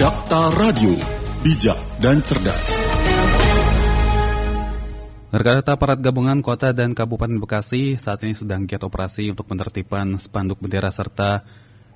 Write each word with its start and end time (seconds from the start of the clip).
Dakta 0.00 0.48
Radio, 0.56 0.96
bijak 1.44 1.76
dan 2.00 2.24
cerdas. 2.24 2.72
Rekan-rekan 5.28 5.76
aparat 5.76 6.00
gabungan 6.00 6.40
kota 6.40 6.72
dan 6.72 6.96
kabupaten 6.96 7.36
Bekasi 7.36 8.00
saat 8.00 8.24
ini 8.24 8.32
sedang 8.32 8.64
giat 8.64 8.80
operasi 8.80 9.28
untuk 9.28 9.52
penertiban 9.52 10.16
spanduk 10.16 10.56
bendera 10.56 10.88
serta 10.88 11.44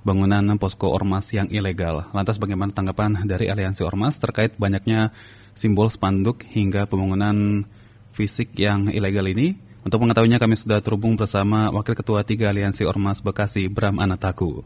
bangunan 0.05 0.45
posko 0.61 0.93
ormas 0.93 1.33
yang 1.33 1.49
ilegal. 1.49 2.05
Lantas 2.13 2.37
bagaimana 2.37 2.77
tanggapan 2.77 3.25
dari 3.25 3.49
Aliansi 3.49 3.81
Ormas 3.89 4.21
terkait 4.21 4.53
banyaknya 4.61 5.09
simbol 5.57 5.89
spanduk 5.89 6.45
hingga 6.45 6.85
pembangunan 6.85 7.65
fisik 8.13 8.53
yang 8.61 8.93
ilegal 8.93 9.25
ini? 9.33 9.57
Untuk 9.81 10.05
mengetahuinya 10.05 10.37
kami 10.37 10.61
sudah 10.61 10.85
terhubung 10.85 11.17
bersama 11.17 11.73
Wakil 11.73 11.97
Ketua 11.97 12.21
Tiga 12.21 12.53
Aliansi 12.53 12.85
Ormas 12.85 13.25
Bekasi, 13.25 13.65
Bram 13.73 13.97
Anataku. 13.97 14.61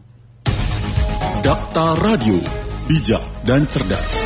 Dakta 1.39 1.95
Radio, 2.03 2.67
bijak 2.89 3.21
dan 3.45 3.69
cerdas. 3.69 4.17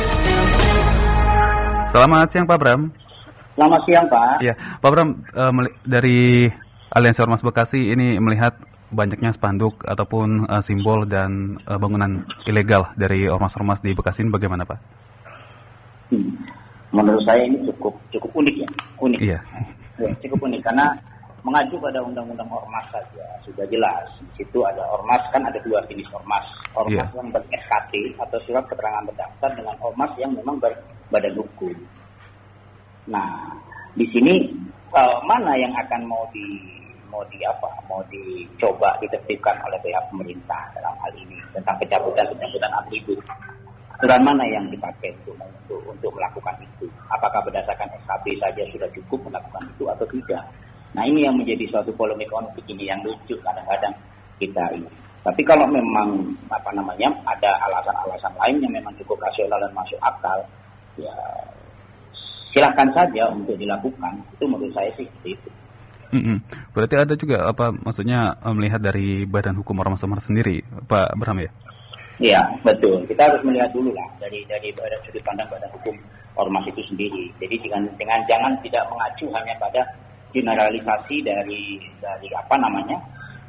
Selamat 1.91 2.31
siang 2.31 2.47
Pak 2.47 2.57
Bram. 2.57 2.81
Selamat 3.59 3.81
siang 3.83 4.07
Pak. 4.07 4.39
Ya, 4.39 4.55
Pak 4.79 4.87
Bram 4.89 5.19
uh, 5.35 5.51
dari 5.83 6.47
Aliansi 6.95 7.19
Ormas 7.27 7.43
Bekasi 7.43 7.91
ini 7.91 8.15
melihat 8.23 8.55
banyaknya 8.87 9.35
spanduk 9.35 9.83
ataupun 9.83 10.47
uh, 10.47 10.63
simbol 10.63 11.03
dan 11.03 11.59
uh, 11.67 11.75
bangunan 11.75 12.23
ilegal 12.47 12.87
dari 12.95 13.27
ormas-ormas 13.27 13.83
di 13.83 13.91
Bekasi 13.91 14.23
ini 14.23 14.31
bagaimana 14.31 14.63
Pak? 14.63 14.79
Hmm. 16.15 16.31
Menurut 16.95 17.25
saya 17.27 17.43
ini 17.43 17.67
cukup 17.67 17.99
cukup 18.15 18.31
unik 18.31 18.55
ya, 18.63 18.69
unik. 19.03 19.19
Iya. 19.19 19.39
Ya, 19.99 20.09
cukup 20.23 20.39
unik 20.47 20.61
karena 20.63 20.87
mengacu 21.43 21.75
pada 21.75 21.99
undang-undang 21.99 22.47
ormas 22.47 22.87
saja 22.89 23.23
sudah 23.43 23.67
jelas. 23.67 24.07
Di 24.33 24.43
situ 24.43 24.63
ada 24.63 24.83
ormas 24.95 25.19
kan 25.35 25.43
ada 25.43 25.59
dua 25.59 25.83
jenis 25.91 26.07
ormas. 26.15 26.43
Ormas 26.71 27.07
yeah. 27.11 27.19
yang 27.19 27.27
ber 27.29 27.43
SKT 27.51 28.15
atau 28.17 28.39
surat 28.47 28.63
keterangan 28.71 29.03
berdaftar 29.03 29.51
dengan 29.51 29.75
ormas 29.83 30.11
yang 30.15 30.31
memang 30.31 30.57
berbadan 30.63 31.35
hukum. 31.35 31.75
Nah, 33.11 33.59
di 33.99 34.07
sini 34.15 34.47
uh, 34.95 35.19
mana 35.27 35.59
yang 35.59 35.75
akan 35.75 36.07
mau 36.07 36.23
di 36.31 36.47
mau 37.11 37.21
di 37.29 37.37
apa 37.45 37.69
mau 37.85 38.01
dicoba 38.09 38.97
ditertibkan 38.97 39.53
oleh 39.69 39.77
pihak 39.85 40.01
pemerintah 40.09 40.65
dalam 40.73 40.97
hal 40.97 41.13
ini 41.13 41.37
tentang 41.53 41.77
pencabutan 41.77 42.25
pencabutan 42.33 42.73
atribut 42.73 43.21
aturan 43.93 44.21
mana 44.25 44.41
yang 44.49 44.65
dipakai 44.73 45.13
untuk, 45.21 45.37
untuk 45.37 45.81
untuk 45.85 46.11
melakukan 46.17 46.57
itu 46.65 46.89
apakah 47.13 47.37
berdasarkan 47.45 47.85
SKB 48.01 48.25
saja 48.41 48.63
sudah 48.73 48.89
cukup 48.97 49.29
melakukan 49.29 49.61
itu 49.69 49.85
atau 49.85 50.05
tidak 50.09 50.41
Nah 50.93 51.03
ini 51.09 51.25
yang 51.25 51.35
menjadi 51.37 51.65
suatu 51.69 51.89
polemik 51.97 52.29
konflik 52.29 52.65
ini 52.69 52.89
yang 52.89 53.01
lucu 53.01 53.33
kadang-kadang 53.41 53.93
kita 54.37 54.63
ini. 54.77 54.89
Tapi 55.23 55.41
kalau 55.47 55.65
memang 55.65 56.35
apa 56.51 56.69
namanya 56.75 57.09
ada 57.23 57.51
alasan-alasan 57.69 58.33
lain 58.37 58.57
yang 58.59 58.73
memang 58.75 58.93
cukup 58.99 59.23
rasional 59.23 59.55
dan 59.55 59.71
masuk 59.71 59.97
akal, 60.03 60.39
ya 60.99 61.15
silahkan 62.51 62.91
saja 62.91 63.31
untuk 63.31 63.55
dilakukan. 63.55 64.13
Itu 64.35 64.45
menurut 64.45 64.75
saya 64.75 64.91
sih 64.99 65.07
itu. 65.25 65.49
Mm 66.13 66.21
-hmm. 66.21 66.37
Berarti 66.77 66.95
ada 66.99 67.13
juga 67.17 67.49
apa 67.49 67.73
maksudnya 67.73 68.37
eh, 68.37 68.53
melihat 68.53 68.83
dari 68.83 69.25
Badan 69.25 69.57
Hukum 69.57 69.81
Ormas-Ormas 69.81 70.29
sendiri, 70.29 70.61
Pak 70.85 71.17
Bram 71.17 71.41
ya? 71.41 71.49
Iya 72.21 72.45
betul. 72.61 73.01
Kita 73.09 73.25
harus 73.25 73.41
melihat 73.41 73.73
dulu 73.73 73.89
lah 73.89 74.05
dari 74.21 74.45
dari 74.45 74.69
sudut 75.07 75.23
pandang 75.25 75.49
Badan 75.49 75.71
Hukum 75.73 75.97
Ormas 76.37 76.67
itu 76.69 76.83
sendiri. 76.85 77.33
Jadi 77.41 77.55
dengan 77.63 77.89
dengan 77.97 78.21
jangan 78.29 78.53
tidak 78.61 78.85
mengacu 78.91 79.25
hanya 79.33 79.55
pada 79.57 79.81
generalisasi 80.33 81.21
dari 81.21 81.77
dari 82.01 82.27
apa 82.33 82.55
namanya 82.57 82.97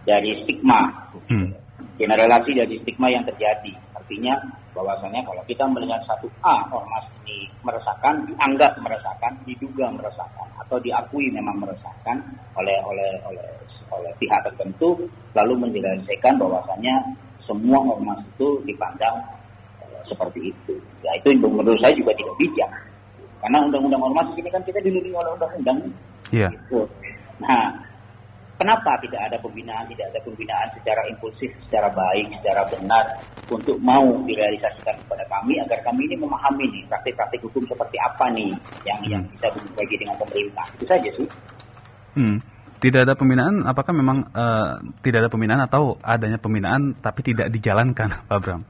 dari 0.05 0.37
stigma. 0.45 0.81
Hmm. 1.33 1.51
generalisasi 1.95 2.55
dari 2.55 2.75
stigma 2.85 3.11
yang 3.11 3.25
terjadi. 3.27 3.73
Artinya 3.97 4.35
bahwasanya 4.75 5.23
kalau 5.25 5.43
kita 5.47 5.65
melihat 5.71 6.03
satu 6.05 6.27
A 6.43 6.67
ormas 6.69 7.07
ini 7.25 7.47
meresahkan 7.63 8.27
dianggap 8.29 8.77
meresahkan 8.83 9.33
diduga 9.47 9.89
meresahkan 9.95 10.47
atau 10.61 10.77
diakui 10.83 11.31
memang 11.31 11.63
meresahkan 11.63 12.19
oleh 12.59 12.79
oleh 12.83 13.11
oleh 13.31 13.49
oleh 13.95 14.13
pihak 14.19 14.43
tertentu 14.43 15.07
lalu 15.39 15.55
menjelaskan 15.55 16.35
bahwasanya 16.37 16.95
semua 17.47 17.79
ormas 17.81 18.19
itu 18.27 18.59
dipandang 18.67 19.15
uh, 19.81 20.03
seperti 20.11 20.51
itu. 20.51 20.75
Ya 21.07 21.15
itu 21.21 21.39
menurut 21.39 21.79
saya 21.79 21.95
juga 21.95 22.13
tidak 22.19 22.35
bijak. 22.41 22.71
Karena 23.45 23.61
undang-undang 23.61 24.03
ormas 24.03 24.29
ini 24.35 24.49
kan 24.49 24.63
kita 24.65 24.81
dilindungi 24.81 25.15
oleh 25.15 25.31
undang-undang 25.37 25.79
Iya. 26.35 26.51
Nah, 27.39 27.65
kenapa 28.59 28.99
tidak 29.03 29.23
ada 29.31 29.37
pembinaan, 29.39 29.87
tidak 29.87 30.11
ada 30.11 30.21
pembinaan 30.27 30.69
secara 30.75 31.03
impulsif, 31.07 31.51
secara 31.69 31.89
baik, 31.95 32.27
secara 32.43 32.67
benar 32.67 33.05
untuk 33.47 33.77
mau 33.79 34.03
direalisasikan 34.27 34.99
kepada 35.05 35.25
kami 35.31 35.61
agar 35.63 35.79
kami 35.87 36.11
ini 36.11 36.17
memahami 36.19 36.65
nih 36.75 36.83
praktik-praktik 36.91 37.39
hukum 37.45 37.63
seperti 37.71 37.97
apa 38.03 38.27
nih 38.35 38.51
yang 38.83 38.99
hmm. 39.05 39.13
yang 39.13 39.23
bisa 39.31 39.47
berbagi 39.55 39.97
dengan 40.01 40.17
pemerintah. 40.19 40.67
Itu 40.75 40.85
saja 40.91 41.11
sih. 41.15 41.29
Hmm. 42.19 42.39
Tidak 42.75 43.01
ada 43.01 43.17
pembinaan, 43.17 43.65
apakah 43.65 43.97
memang 43.97 44.29
uh, 44.37 44.77
tidak 45.01 45.25
ada 45.25 45.31
pembinaan 45.33 45.65
atau 45.65 45.97
adanya 46.05 46.37
pembinaan 46.37 46.93
tapi 47.01 47.25
tidak 47.25 47.49
dijalankan, 47.49 48.13
Pak 48.29 48.39
Bram? 48.45 48.61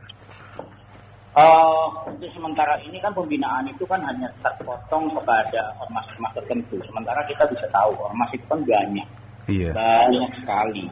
Uh, 1.34 1.90
untuk 2.06 2.30
sementara 2.30 2.78
ini 2.86 3.02
kan 3.02 3.10
pembinaan 3.10 3.66
itu 3.66 3.82
kan 3.90 3.98
hanya 4.06 4.30
terpotong 4.38 5.10
kepada 5.18 5.74
ormas-ormas 5.82 6.30
tertentu. 6.38 6.78
Sementara 6.86 7.26
kita 7.26 7.42
bisa 7.50 7.66
tahu 7.74 7.90
ormas 7.98 8.30
itu 8.30 8.46
kan 8.46 8.62
banyak, 8.62 9.08
iya. 9.50 9.74
banyak 9.74 10.30
sekali. 10.38 10.86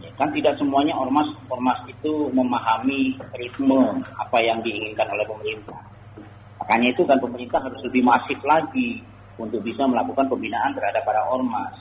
Ya, 0.00 0.08
kan 0.16 0.32
tidak 0.32 0.56
semuanya 0.56 0.96
ormas 0.96 1.28
ormas 1.52 1.76
itu 1.84 2.32
memahami 2.32 3.12
ritme 3.36 4.00
apa 4.16 4.40
yang 4.40 4.64
diinginkan 4.64 5.04
oleh 5.04 5.28
pemerintah. 5.28 5.84
Makanya 6.64 6.96
itu 6.96 7.04
kan 7.04 7.20
pemerintah 7.20 7.60
harus 7.60 7.80
lebih 7.84 8.08
masif 8.08 8.40
lagi 8.40 9.04
untuk 9.36 9.60
bisa 9.60 9.84
melakukan 9.84 10.32
pembinaan 10.32 10.72
terhadap 10.72 11.04
para 11.04 11.20
ormas. 11.28 11.76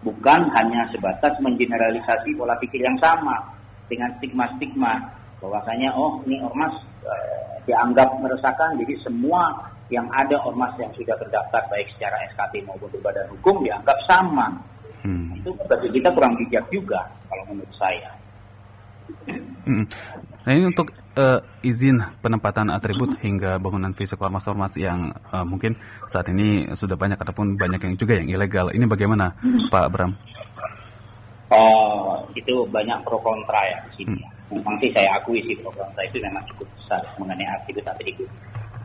Bukan 0.00 0.40
hanya 0.56 0.88
sebatas 0.88 1.36
mengeneralisasi 1.44 2.32
pola 2.32 2.56
pikir 2.56 2.80
yang 2.80 2.96
sama 2.96 3.44
dengan 3.92 4.08
stigma-stigma 4.16 5.17
bahwasanya 5.38 5.94
oh 5.94 6.18
ini 6.26 6.42
ormas 6.42 6.74
e, 7.06 7.14
dianggap 7.70 8.18
meresahkan 8.18 8.74
jadi 8.78 8.94
semua 9.06 9.54
yang 9.88 10.04
ada 10.12 10.36
ormas 10.44 10.74
yang 10.76 10.90
sudah 10.92 11.16
terdaftar 11.16 11.62
baik 11.72 11.88
secara 11.96 12.16
SKT 12.34 12.66
maupun 12.68 12.90
badan 13.00 13.26
hukum 13.32 13.64
dianggap 13.64 13.96
sama 14.04 14.52
hmm. 15.06 15.38
itu 15.40 15.50
bagi 15.70 15.88
kita 15.94 16.08
kurang 16.12 16.34
bijak 16.36 16.64
juga 16.74 17.06
kalau 17.30 17.44
menurut 17.54 17.72
saya 17.78 18.10
hmm. 19.64 19.84
nah 20.44 20.52
ini 20.52 20.64
untuk 20.68 20.90
uh, 21.14 21.40
izin 21.62 22.02
penempatan 22.18 22.74
atribut 22.74 23.14
hingga 23.22 23.62
bangunan 23.62 23.94
fisik 23.94 24.18
ormas-ormas 24.18 24.74
yang 24.74 25.14
uh, 25.30 25.46
mungkin 25.46 25.78
saat 26.10 26.28
ini 26.34 26.68
sudah 26.74 26.98
banyak 26.98 27.16
ataupun 27.16 27.54
banyak 27.54 27.80
yang 27.80 27.94
juga 27.94 28.18
yang 28.18 28.28
ilegal 28.28 28.70
ini 28.70 28.84
bagaimana. 28.86 29.32
Pak 29.72 29.86
Bram? 29.90 30.12
Oh 31.48 32.22
itu 32.36 32.68
banyak 32.68 32.98
pro 33.08 33.16
kontra 33.24 33.60
ya 33.64 33.78
di 33.88 34.04
sini 34.04 34.20
hmm 34.20 34.37
memang 34.48 34.76
sih 34.80 34.90
saya 34.96 35.08
akui 35.20 35.40
sih 35.44 35.56
program 35.60 35.88
saya 35.96 36.06
itu 36.08 36.18
memang 36.22 36.44
cukup 36.52 36.68
besar 36.78 37.02
mengenai 37.20 37.48
atribut-atribut. 37.60 38.28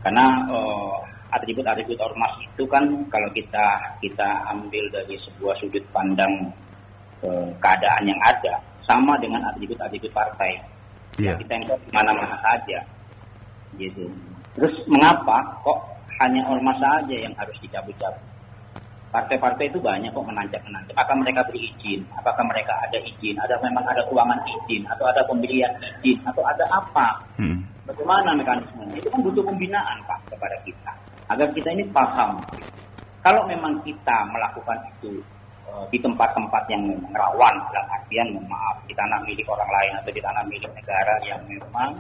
Karena 0.04 0.26
uh, 0.52 1.00
atribut-atribut 1.32 1.98
ormas 2.00 2.34
itu 2.44 2.64
kan 2.68 2.84
kalau 3.08 3.30
kita 3.32 3.80
kita 4.04 4.28
ambil 4.52 4.84
dari 4.92 5.16
sebuah 5.24 5.56
sudut 5.64 5.84
pandang 5.96 6.52
uh, 7.24 7.48
keadaan 7.64 8.04
yang 8.04 8.20
ada 8.20 8.60
sama 8.84 9.16
dengan 9.22 9.44
atribut-atribut 9.54 10.12
partai. 10.12 10.60
Yeah. 11.22 11.38
kita 11.38 11.62
yang 11.62 11.78
mana-mana 11.94 12.34
saja 12.42 12.82
gitu. 13.78 14.10
Terus 14.58 14.74
mengapa 14.90 15.46
kok 15.62 15.78
hanya 16.18 16.42
ormas 16.50 16.78
saja 16.82 17.14
yang 17.14 17.34
harus 17.38 17.54
dicabut-cabut 17.62 18.33
partai-partai 19.14 19.70
itu 19.70 19.78
banyak 19.78 20.10
kok 20.10 20.26
menancap-menancap. 20.26 20.98
Apakah 20.98 21.22
mereka 21.22 21.46
beri 21.46 21.70
izin? 21.70 22.02
Apakah 22.18 22.44
mereka 22.50 22.74
ada 22.82 22.98
izin? 22.98 23.38
Ada 23.38 23.62
memang 23.62 23.86
ada 23.86 24.02
keuangan 24.10 24.42
izin? 24.42 24.82
Atau 24.90 25.06
ada 25.06 25.22
pembelian 25.30 25.70
izin? 26.02 26.18
Atau 26.26 26.42
ada 26.42 26.66
apa? 26.74 27.22
Hmm. 27.38 27.62
Bagaimana 27.86 28.34
mekanismenya? 28.34 28.98
Itu 28.98 29.14
kan 29.14 29.22
butuh 29.22 29.46
pembinaan 29.46 30.02
Pak 30.10 30.34
kepada 30.34 30.58
kita. 30.66 30.92
Agar 31.30 31.48
kita 31.54 31.70
ini 31.78 31.86
paham. 31.94 32.42
Kalau 33.22 33.46
memang 33.46 33.80
kita 33.86 34.28
melakukan 34.34 34.82
itu 34.98 35.22
uh, 35.70 35.86
di 35.94 36.02
tempat-tempat 36.02 36.64
yang 36.74 36.84
rawan, 37.14 37.56
dalam 37.70 37.88
artian 37.94 38.28
maaf, 38.50 38.82
di 38.90 38.98
tanah 38.98 39.22
milik 39.24 39.46
orang 39.48 39.70
lain 39.70 39.94
atau 40.02 40.12
di 40.12 40.20
tanah 40.20 40.44
milik 40.50 40.72
negara 40.74 41.16
yang 41.24 41.40
memang 41.48 41.96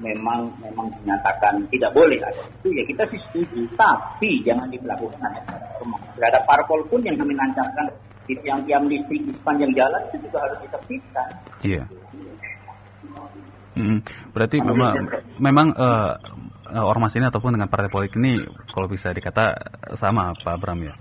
memang 0.00 0.48
memang 0.64 0.88
dinyatakan 1.00 1.60
tidak 1.68 1.92
boleh 1.92 2.16
ada 2.24 2.42
itu 2.64 2.72
ya 2.72 2.82
kita 2.88 3.04
sih 3.12 3.20
setuju. 3.28 3.60
Tapi 3.76 4.40
jangan 4.42 4.66
dilakukan 4.72 5.20
hanya 5.20 5.42
rumah 5.78 6.00
terhadap 6.16 6.42
parpol 6.48 6.80
pun 6.88 7.00
yang 7.04 7.16
kami 7.20 7.36
lancarkan 7.36 7.86
di 8.24 8.34
tiang-tiang 8.40 8.88
listrik 8.88 9.22
di 9.28 9.32
sepanjang 9.36 9.72
jalan 9.76 10.00
itu 10.10 10.16
juga 10.26 10.38
harus 10.48 10.58
ditertibkan. 10.64 11.28
Iya. 11.60 11.84
Hmm, 13.70 13.98
berarti 14.34 14.56
memang 14.60 14.94
memang 15.38 15.68
uh, 15.76 16.12
ormas 16.84 17.14
ini 17.16 17.30
ataupun 17.30 17.54
dengan 17.56 17.70
partai 17.70 17.88
politik 17.88 18.18
ini 18.18 18.42
kalau 18.72 18.90
bisa 18.90 19.14
dikata 19.14 19.54
sama 19.94 20.32
Pak 20.36 20.56
Bram 20.58 20.80
ya? 20.80 20.94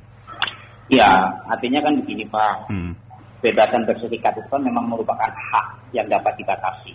Iya, 0.89 1.11
artinya 1.49 1.79
kan 1.85 1.93
begini 2.01 2.25
Pak. 2.27 2.53
Hmm. 2.71 2.93
Bebasan 3.39 3.87
berserikat 3.87 4.35
itu 4.35 4.49
kan 4.51 4.59
memang 4.59 4.91
merupakan 4.91 5.31
hak 5.31 5.67
yang 5.95 6.03
dapat 6.11 6.35
dibatasi 6.35 6.91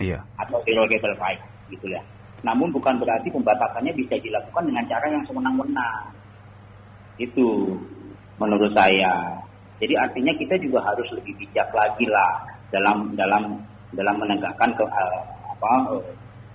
Iya. 0.00 0.18
Atau 0.40 0.64
irrogable 0.64 1.14
right 1.20 1.40
gitu 1.68 1.86
ya. 1.92 2.00
Namun 2.40 2.72
bukan 2.72 2.96
berarti 2.96 3.28
pembatasannya 3.28 3.92
bisa 3.92 4.16
dilakukan 4.16 4.64
dengan 4.64 4.84
cara 4.88 5.06
yang 5.12 5.24
sewenang-wenang. 5.28 6.04
Itu 7.20 7.76
menurut 8.40 8.72
saya. 8.72 9.12
Jadi 9.76 9.92
artinya 9.96 10.32
kita 10.36 10.56
juga 10.60 10.80
harus 10.84 11.08
lebih 11.12 11.36
bijak 11.36 11.68
lagi 11.76 12.08
lah 12.08 12.40
dalam 12.72 13.12
dalam 13.16 13.60
dalam 13.92 14.16
menegakkan 14.16 14.72
ke, 14.72 14.84
uh, 14.84 15.20
apa 15.56 15.72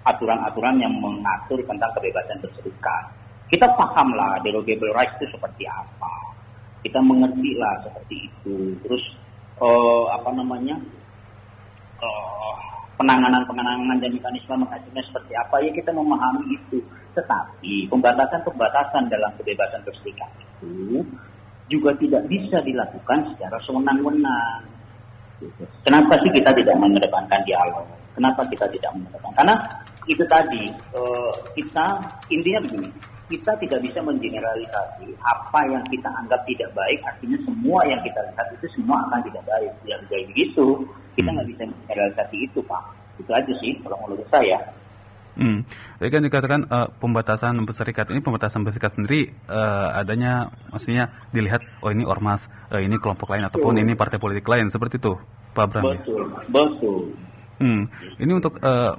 aturan-aturan 0.06 0.81
yang 0.81 0.94
mengatur 0.98 1.62
tentang 1.65 1.89
kebebasan 1.94 2.41
berserikat. 2.41 3.03
Kita 3.45 3.69
pahamlah 3.77 4.41
derogable 4.41 4.89
rights 4.94 5.13
itu 5.21 5.30
seperti 5.38 5.69
apa. 5.69 6.13
Kita 6.81 6.98
mengerti 7.01 7.57
lah 7.57 7.77
seperti 7.86 8.30
itu. 8.30 8.74
Terus 8.86 9.03
uh, 9.62 10.09
apa 10.13 10.30
namanya 10.33 10.77
uh, 12.01 12.75
penanganan-penanganan 12.95 13.97
dan 14.00 14.12
mekanisme 14.12 14.56
mengaturnya 14.56 15.03
seperti 15.07 15.33
apa 15.36 15.56
ya 15.63 15.71
kita 15.75 15.92
memahami 15.92 16.56
itu. 16.56 16.80
Tetapi 17.15 17.88
pembatasan-pembatasan 17.92 19.07
dalam 19.07 19.31
kebebasan 19.39 19.81
berserikat 19.88 20.30
itu 20.39 21.03
juga 21.71 21.92
tidak 21.97 22.24
bisa 22.30 22.62
dilakukan 22.62 23.33
secara 23.33 23.57
sewenang-wenang. 23.65 24.63
Kenapa 25.83 26.15
sih 26.24 26.31
kita 26.31 26.56
tidak 26.56 26.75
mengedepankan 26.80 27.42
dialog? 27.44 27.88
Kenapa 28.15 28.47
kita 28.47 28.65
tidak 28.71 28.92
mengedepankan? 28.95 29.36
Karena 29.36 29.56
itu 30.07 30.24
tadi 30.30 30.63
uh, 30.95 31.33
kita 31.57 31.86
intinya 32.31 32.59
begini, 32.63 32.89
kita 33.27 33.51
tidak 33.59 33.80
bisa 33.83 34.00
mengeneralisasi 34.06 35.12
apa 35.19 35.59
yang 35.68 35.83
kita 35.91 36.07
anggap 36.24 36.39
tidak 36.48 36.69
baik, 36.77 37.01
artinya 37.03 37.38
semua 37.44 37.83
yang 37.89 38.00
kita 38.06 38.21
lihat 38.21 38.48
itu 38.56 38.68
semua 38.80 39.01
akan 39.09 39.19
tidak 39.27 39.44
baik. 39.44 39.74
Yang 39.83 40.01
jadi 40.07 40.24
begitu, 40.31 40.68
kita 41.15 41.29
nggak 41.31 41.47
bisa 41.50 41.63
mengeneralisasi 41.65 42.38
itu, 42.44 42.59
Pak. 42.63 42.83
Itu 43.19 43.31
aja 43.31 43.53
sih 43.63 43.71
kalau 43.81 43.97
menurut 44.06 44.27
saya. 44.27 44.59
Hmm. 45.35 45.67
Jadi 46.00 46.09
kan 46.15 46.21
dikatakan 46.23 46.62
uh, 46.71 46.88
pembatasan 46.95 47.59
berserikat 47.67 48.07
ini 48.07 48.23
pembatasan 48.23 48.63
berserikat 48.63 48.95
sendiri 48.95 49.35
uh, 49.51 49.91
adanya 49.91 50.47
maksudnya 50.71 51.12
dilihat 51.35 51.59
oh 51.83 51.91
ini 51.91 52.07
ormas, 52.07 52.47
uh, 52.71 52.79
ini 52.79 52.95
kelompok 52.95 53.35
lain 53.35 53.44
ataupun 53.44 53.75
betul. 53.75 53.83
ini 53.83 53.94
partai 54.00 54.15
politik 54.15 54.47
lain 54.47 54.71
seperti 54.71 54.95
itu, 54.95 55.19
Pak 55.51 55.65
Bram. 55.67 55.83
Betul, 55.91 56.23
ya? 56.23 56.39
betul. 56.47 57.00
Hmm. 57.59 57.83
Ini 58.15 58.31
untuk 58.31 58.63
uh, 58.63 58.95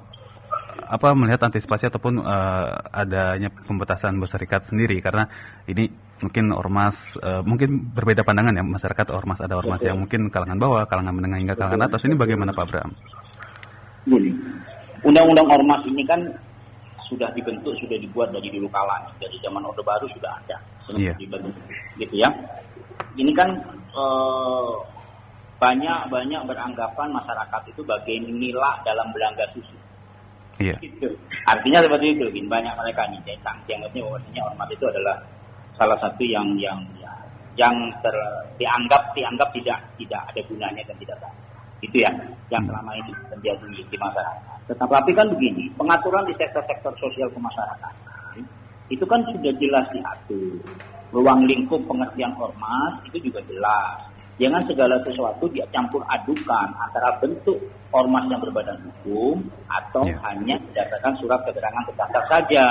apa 0.87 1.07
melihat 1.17 1.41
antisipasi 1.49 1.89
ataupun 1.89 2.21
uh, 2.21 2.69
adanya 2.93 3.49
pembatasan 3.49 4.21
berserikat 4.21 4.61
sendiri 4.61 5.01
karena 5.01 5.25
ini 5.65 5.89
mungkin 6.17 6.49
ormas 6.49 7.13
uh, 7.21 7.45
mungkin 7.45 7.93
berbeda 7.93 8.25
pandangan 8.25 8.57
ya 8.57 8.65
masyarakat 8.65 9.07
ormas 9.13 9.37
ada 9.37 9.53
ormas 9.53 9.81
Betul. 9.81 9.89
yang 9.93 9.97
mungkin 10.01 10.21
kalangan 10.33 10.57
bawah, 10.57 10.83
kalangan 10.89 11.13
menengah 11.13 11.37
hingga 11.37 11.55
kalangan 11.55 11.85
atas 11.85 12.01
ini 12.09 12.17
bagaimana 12.17 12.51
Pak 12.57 12.65
Bram? 12.65 12.91
Gini, 14.07 14.31
undang-undang 15.05 15.47
ormas 15.51 15.81
ini 15.85 16.01
kan 16.07 16.21
sudah 17.05 17.29
dibentuk, 17.37 17.77
sudah 17.79 17.97
dibuat 18.01 18.33
dari 18.33 18.49
dulu 18.49 18.67
kala, 18.67 19.07
dari 19.21 19.37
zaman 19.39 19.63
Orde 19.63 19.83
Baru 19.85 20.09
sudah 20.11 20.31
ada, 20.43 20.57
yeah. 20.97 21.15
dibentuk, 21.15 21.55
gitu 21.95 22.15
ya. 22.19 22.29
Ini 23.15 23.31
kan 23.31 23.49
eh, 23.95 24.73
banyak 25.57 25.99
banyak 26.11 26.41
beranggapan 26.43 27.07
masyarakat 27.15 27.61
itu 27.71 27.81
bagian 27.87 28.27
nila 28.27 28.75
dalam 28.83 29.07
belangga 29.15 29.47
susu. 29.55 29.77
Iya. 30.57 30.75
Gitu. 30.81 31.07
Artinya 31.45 31.79
seperti 31.85 32.17
itu, 32.17 32.25
banyak 32.49 32.73
mereka 32.75 33.05
nih, 33.07 33.21
dianggapnya 33.69 34.01
bahwasanya 34.03 34.41
ormas 34.51 34.69
itu 34.73 34.85
adalah 34.89 35.15
salah 35.77 35.97
satu 36.01 36.23
yang 36.25 36.57
yang 36.57 36.81
ya, 36.97 37.13
yang 37.55 37.75
ter, 38.01 38.15
dianggap 38.57 39.13
dianggap 39.13 39.49
tidak 39.53 39.79
tidak 40.01 40.21
ada 40.33 40.41
gunanya 40.49 40.81
dan 40.85 40.97
tidak 40.99 41.17
baik. 41.21 41.37
Itu 41.85 41.97
ya 42.01 42.11
yang 42.49 42.65
hmm. 42.65 42.69
selama 42.73 42.91
ini 42.97 43.11
terjadi 43.31 43.65
di 43.85 43.97
masyarakat. 43.97 44.57
Tetapi 44.67 45.11
kan 45.15 45.27
begini, 45.31 45.71
pengaturan 45.79 46.27
di 46.27 46.35
sektor-sektor 46.35 46.91
sosial 46.99 47.31
kemasyarakatan 47.31 48.07
itu 48.87 49.03
kan 49.03 49.19
sudah 49.31 49.53
jelas 49.59 49.85
diatur. 49.91 50.63
Ruang 51.11 51.47
lingkup 51.47 51.79
pengertian 51.87 52.35
ormas 52.35 52.99
itu 53.07 53.31
juga 53.31 53.39
jelas. 53.47 53.99
Jangan 54.37 54.61
segala 54.69 55.01
sesuatu 55.01 55.49
dia 55.49 55.65
campur 55.73 56.03
adukan 56.05 56.69
antara 56.77 57.15
bentuk 57.17 57.57
ormas 57.89 58.27
yang 58.29 58.37
berbadan 58.43 58.77
hukum 58.85 59.41
atau 59.65 60.03
yeah. 60.05 60.19
hanya 60.29 60.55
berdasarkan 60.61 61.13
surat 61.17 61.41
keterangan 61.47 61.83
terdaftar 61.89 62.23
saja 62.29 62.65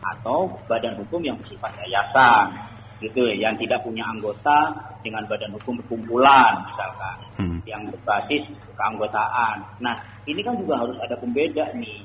atau 0.00 0.48
badan 0.66 0.96
hukum 1.00 1.20
yang 1.20 1.36
bersifat 1.38 1.72
yayasan 1.84 2.52
gitu 3.00 3.24
ya, 3.32 3.48
yang 3.48 3.54
tidak 3.56 3.80
punya 3.80 4.04
anggota 4.04 4.68
dengan 5.00 5.24
badan 5.24 5.56
hukum 5.56 5.80
perkumpulan 5.80 6.52
misalkan 6.68 7.16
hmm. 7.40 7.58
yang 7.64 7.80
berbasis 7.88 8.44
keanggotaan. 8.76 9.64
Nah 9.80 9.96
ini 10.28 10.40
kan 10.44 10.56
juga 10.60 10.80
harus 10.84 10.96
ada 11.00 11.16
pembeda 11.16 11.72
nih. 11.76 12.04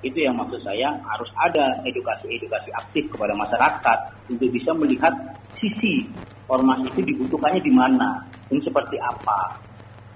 Itu 0.00 0.16
yang 0.16 0.40
maksud 0.40 0.64
saya 0.64 0.96
harus 1.04 1.28
ada 1.36 1.76
edukasi-edukasi 1.84 2.72
aktif 2.72 3.04
kepada 3.12 3.36
masyarakat 3.36 3.98
untuk 4.32 4.48
bisa 4.48 4.72
melihat 4.72 5.12
sisi 5.60 6.08
ormas 6.48 6.80
itu 6.88 7.04
dibutuhkannya 7.04 7.60
di 7.60 7.68
mana, 7.68 8.24
ini 8.48 8.64
seperti 8.64 8.96
apa. 8.96 9.60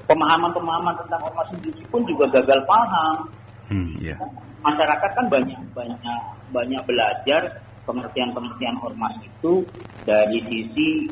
Pemahaman-pemahaman 0.09 0.97
tentang 1.05 1.21
ormas 1.29 1.53
sendiri 1.53 1.85
pun 1.93 2.01
juga 2.09 2.33
gagal 2.33 2.65
paham. 2.65 3.29
Hmm, 3.69 3.93
yeah. 4.01 4.17
Masyarakat 4.65 5.11
kan 5.13 5.27
banyak 5.29 5.61
banyak 5.77 6.01
banyak 6.55 6.83
belajar 6.87 7.59
pengertian-pengertian 7.85 8.79
ormas 8.81 9.19
itu 9.21 9.67
dari 10.07 10.39
sisi 10.47 11.11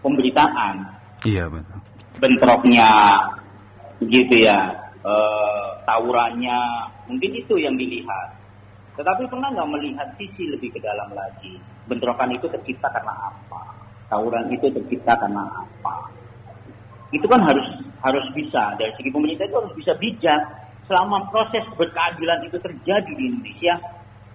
pemberitaan. 0.00 0.86
Iya 1.26 1.50
betul. 1.50 1.78
Bentroknya, 2.16 3.18
gitu 4.00 4.46
ya, 4.46 4.72
e, 5.04 5.14
tawurannya, 5.84 6.58
mungkin 7.10 7.30
itu 7.36 7.60
yang 7.60 7.76
dilihat. 7.76 8.32
Tetapi 8.96 9.28
pernah 9.28 9.52
nggak 9.52 9.70
melihat 9.76 10.08
sisi 10.16 10.48
lebih 10.48 10.72
ke 10.72 10.80
dalam 10.80 11.12
lagi? 11.12 11.60
Bentrokan 11.84 12.32
itu 12.32 12.48
tercipta 12.48 12.88
karena 12.88 13.12
apa? 13.12 13.62
Tawuran 14.08 14.48
itu 14.48 14.72
tercipta 14.72 15.12
karena 15.20 15.44
apa? 15.44 16.08
Itu 17.12 17.28
kan 17.28 17.44
harus 17.44 17.66
harus 18.00 18.26
bisa 18.32 18.72
dari 18.80 18.92
segi 18.96 19.12
pemerintah 19.12 19.44
itu 19.44 19.56
harus 19.56 19.74
bisa 19.76 19.92
bijak. 20.00 20.40
Selama 20.86 21.26
proses 21.34 21.66
berkeadilan 21.74 22.46
itu 22.46 22.62
terjadi 22.62 23.10
di 23.10 23.24
Indonesia, 23.26 23.74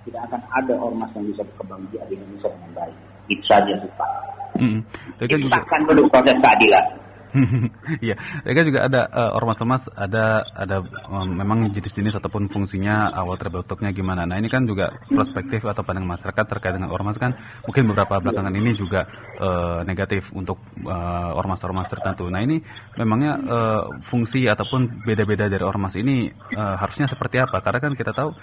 tidak 0.08 0.22
akan 0.30 0.42
ada 0.56 0.74
ormas 0.78 1.10
yang 1.14 1.26
bisa 1.30 1.42
berkembang 1.46 1.82
di 1.90 1.98
Indonesia 2.16 2.50
dengan 2.50 2.72
baik. 2.74 2.98
Itu 3.30 3.44
saja 3.46 3.74
sih 3.80 3.92
Pak. 3.96 4.12
Hmm. 4.60 4.80
Juga... 5.18 5.58
akan 5.64 5.82
perlu 5.88 6.04
proses 6.12 6.38
keadilan. 6.38 6.86
Iya, 8.06 8.16
mereka 8.44 8.62
juga 8.68 8.80
ada 8.88 9.02
uh, 9.08 9.32
ormas-ormas 9.40 9.88
ada 9.96 10.44
ada 10.56 10.84
um, 11.08 11.28
memang 11.32 11.72
jenis-jenis 11.72 12.20
ataupun 12.20 12.52
fungsinya 12.52 13.12
awal 13.12 13.40
terbentuknya 13.40 13.92
gimana. 13.96 14.28
Nah 14.28 14.36
ini 14.40 14.52
kan 14.52 14.68
juga 14.68 14.92
perspektif 15.08 15.64
atau 15.64 15.84
pandangan 15.84 16.16
masyarakat 16.16 16.46
terkait 16.48 16.74
dengan 16.76 16.92
ormas 16.92 17.16
kan 17.16 17.36
mungkin 17.64 17.92
beberapa 17.92 18.20
belakangan 18.20 18.54
ini 18.56 18.72
juga 18.76 19.08
uh, 19.40 19.82
negatif 19.88 20.32
untuk 20.36 20.60
uh, 20.84 21.32
ormas-ormas 21.36 21.88
tertentu. 21.88 22.28
Nah 22.28 22.44
ini 22.44 22.60
memangnya 23.00 23.34
uh, 23.40 23.82
fungsi 24.04 24.48
ataupun 24.48 25.04
beda-beda 25.08 25.48
dari 25.48 25.64
ormas 25.64 25.96
ini 25.96 26.28
uh, 26.56 26.76
harusnya 26.80 27.08
seperti 27.08 27.40
apa? 27.40 27.64
Karena 27.64 27.80
kan 27.80 27.94
kita 27.96 28.12
tahu 28.12 28.36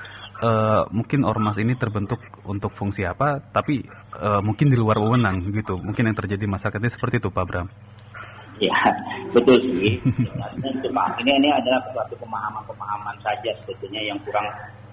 uh, 0.43 0.83
mungkin 0.95 1.27
ormas 1.27 1.59
ini 1.59 1.75
terbentuk 1.75 2.19
untuk 2.47 2.75
fungsi 2.75 3.05
apa, 3.07 3.43
tapi 3.53 3.83
uh, 4.19 4.41
mungkin 4.43 4.71
di 4.71 4.77
luar 4.79 4.99
wewenang 5.03 5.43
gitu. 5.51 5.79
Mungkin 5.79 6.11
yang 6.11 6.17
terjadi 6.17 6.45
masyarakat 6.47 6.79
ini 6.79 6.91
seperti 6.91 7.15
itu, 7.23 7.31
Pak 7.31 7.45
Bram. 7.47 7.69
Ya, 8.59 8.75
betul 9.35 9.59
sih. 9.63 9.99
ini 11.23 11.31
ini 11.31 11.49
adalah 11.51 11.79
suatu 11.95 12.15
pemahaman-pemahaman 12.19 13.17
saja 13.23 13.55
sebetulnya 13.63 14.03
yang 14.03 14.19
kurang 14.27 14.47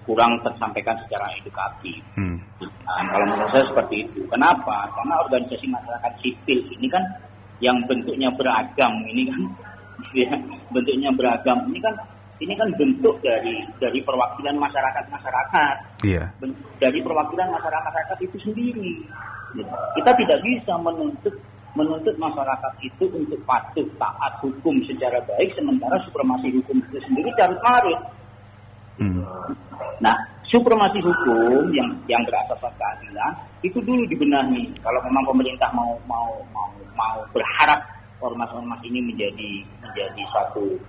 kurang 0.06 0.38
tersampaikan 0.46 0.94
secara 1.02 1.26
edukatif. 1.34 1.98
Hmm. 2.14 2.38
Nah, 2.62 3.02
kalau 3.10 3.26
menurut 3.26 3.50
saya 3.50 3.66
seperti 3.66 4.06
itu. 4.06 4.22
Kenapa? 4.30 4.86
Karena 4.94 5.18
organisasi 5.26 5.66
masyarakat 5.66 6.12
sipil 6.22 6.62
ini 6.78 6.86
kan 6.86 7.02
yang 7.58 7.74
bentuknya 7.90 8.30
beragam, 8.38 8.94
ini 9.10 9.26
kan 9.26 9.40
ya, 10.22 10.30
bentuknya 10.70 11.10
beragam. 11.10 11.58
Ini 11.66 11.82
kan 11.82 11.94
ini 12.36 12.52
kan 12.52 12.68
bentuk 12.76 13.16
dari 13.24 13.64
dari 13.80 14.00
perwakilan 14.04 14.56
masyarakat 14.60 15.04
masyarakat. 15.08 15.76
Iya. 16.04 16.24
Dari 16.76 16.98
perwakilan 17.00 17.48
masyarakat 17.48 18.06
masyarakat 18.16 18.18
itu 18.22 18.36
sendiri. 18.44 18.92
Kita 19.96 20.10
tidak 20.16 20.38
bisa 20.44 20.76
menuntut 20.76 21.34
menuntut 21.76 22.16
masyarakat 22.16 22.72
itu 22.80 23.04
untuk 23.12 23.40
patuh 23.44 23.84
taat 24.00 24.32
hukum 24.40 24.80
secara 24.88 25.20
baik 25.28 25.52
sementara 25.52 26.00
supremasi 26.08 26.48
hukum 26.60 26.80
itu 26.80 26.98
sendiri 27.04 27.28
carut 27.36 27.60
marut. 27.60 28.00
Hmm. 28.96 29.20
Nah, 30.00 30.16
supremasi 30.48 31.04
hukum 31.04 31.68
yang 31.76 31.88
yang 32.08 32.24
berasaskan 32.24 32.72
keadilan 32.80 33.32
itu 33.60 33.76
dulu 33.84 34.04
dibenahi. 34.08 34.72
Kalau 34.80 35.00
memang 35.04 35.24
pemerintah 35.28 35.68
mau 35.76 35.96
mau 36.08 36.32
mau 36.52 36.72
mau 36.96 37.20
berharap 37.36 37.80
ormas-ormas 38.24 38.80
ini 38.84 39.04
menjadi 39.04 39.50
menjadi 39.84 40.22
suatu 40.32 40.80